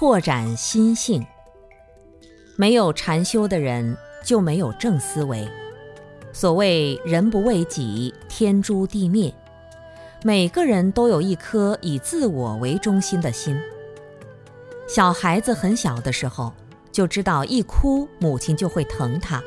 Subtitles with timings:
[0.00, 1.26] 拓展心性。
[2.56, 5.46] 没有禅修的人就没有正思维。
[6.32, 9.30] 所谓“人不为己，天诛地灭”。
[10.24, 13.54] 每个人都有一颗以自我为中心的心。
[14.88, 16.50] 小孩子很小的时候
[16.90, 19.42] 就知道，一哭母亲就会疼他，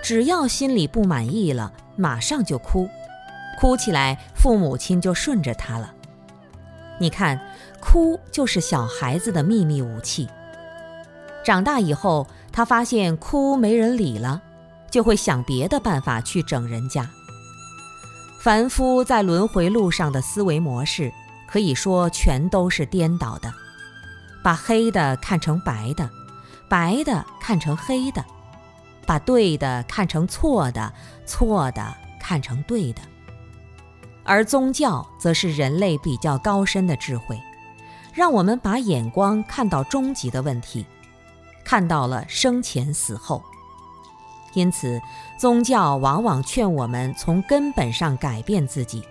[0.00, 2.88] 只要心里不满意了，马上就哭，
[3.58, 5.92] 哭起来父母亲就顺着他了。
[7.02, 7.40] 你看，
[7.80, 10.28] 哭就是小孩子的秘密武器。
[11.44, 14.40] 长大以后，他发现哭没人理了，
[14.88, 17.10] 就会想别的办法去整人家。
[18.40, 21.12] 凡夫在轮回路上的思维模式，
[21.48, 23.52] 可以说全都是颠倒的，
[24.44, 26.08] 把黑的看成白的，
[26.68, 28.24] 白的看成黑的，
[29.04, 30.92] 把对的看成错的，
[31.26, 31.82] 错的
[32.20, 33.02] 看成对的。
[34.24, 37.40] 而宗教则是人类比较高深的智慧，
[38.14, 40.86] 让我们把眼光看到终极的问题，
[41.64, 43.42] 看到了生前死后。
[44.54, 45.00] 因此，
[45.38, 49.02] 宗教往往劝我们从根本上改变自己。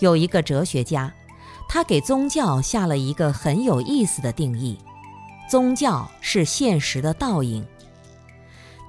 [0.00, 1.12] 有一个哲学家，
[1.68, 4.78] 他给宗教下了一个很有意思的定义：
[5.50, 7.66] 宗教是现实的倒影。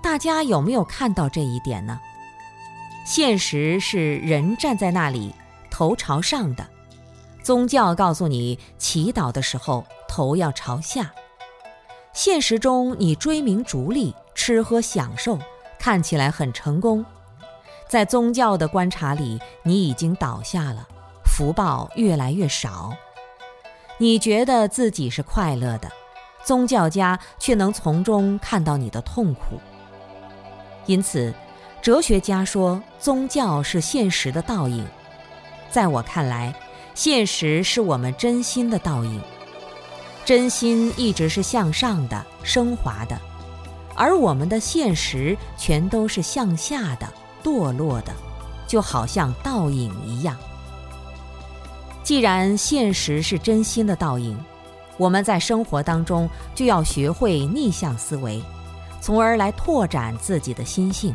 [0.04, 2.00] 大家有没有看到这一点呢？
[3.10, 5.34] 现实是人站在那里，
[5.72, 6.64] 头朝上的；
[7.42, 11.12] 宗教告诉你，祈祷的时候头要朝下。
[12.14, 14.14] 现实中，你追名逐利。
[14.36, 15.38] 吃喝享受
[15.80, 17.04] 看起来很成功，
[17.90, 20.88] 在宗教的观察里，你已经倒下了，
[21.26, 22.94] 福报越来越少。
[23.98, 25.92] 你觉得自己是快乐的，
[26.46, 29.60] 宗教家却能从中看到你的痛苦。
[30.86, 31.34] 因此，
[31.90, 34.86] 哲学家说宗教是现实的倒影。
[35.72, 36.54] 在我看来，
[36.94, 39.20] 现实是我们真心的倒影。
[40.24, 43.20] 真心一直是向上的、升华的。
[43.96, 47.12] 而我们的现实全都是向下的、
[47.44, 48.14] 堕落的，
[48.68, 50.38] 就好像倒影一样。
[52.04, 54.38] 既然现实是真心的倒影，
[54.96, 58.40] 我们在生活当中就要学会逆向思维，
[59.02, 61.12] 从而来拓展自己的心性。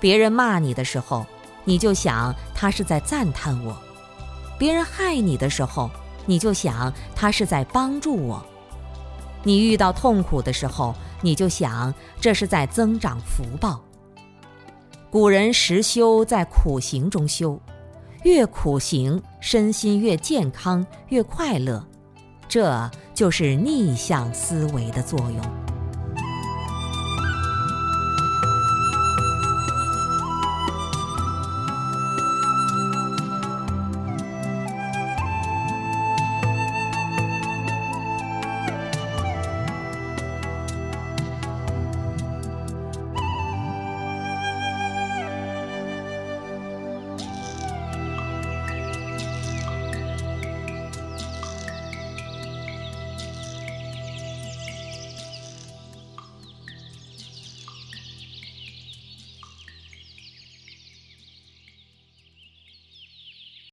[0.00, 1.26] 别人骂你的时候，
[1.64, 3.74] 你就想他是在赞叹我；
[4.58, 5.90] 别人害你的时候，
[6.26, 8.44] 你就想他是在帮助我。
[9.42, 13.80] 你遇到痛苦的时候，你就想这是在增长福报。
[15.10, 17.58] 古人实修在苦行中修，
[18.24, 21.84] 越苦行，身心越健康，越快乐。
[22.48, 25.67] 这就是逆向思维的作用。